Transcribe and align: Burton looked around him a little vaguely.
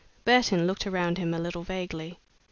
Burton 0.25 0.65
looked 0.65 0.87
around 0.87 1.19
him 1.19 1.31
a 1.31 1.37
little 1.37 1.61
vaguely. 1.61 2.17